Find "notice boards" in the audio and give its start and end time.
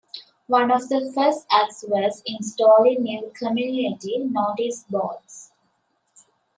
4.17-5.51